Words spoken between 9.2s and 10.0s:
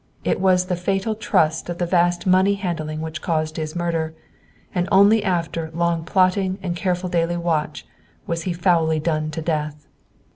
to death."